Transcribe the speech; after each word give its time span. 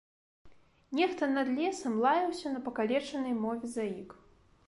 Нехта 0.99 1.27
над 1.33 1.51
лесам 1.57 1.99
лаяўся 2.05 2.47
на 2.55 2.63
пакалечанай 2.69 3.37
мове 3.43 3.65
заік. 3.75 4.09